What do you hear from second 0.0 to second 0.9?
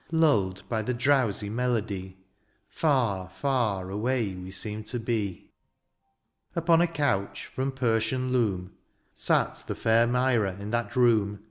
Lulled by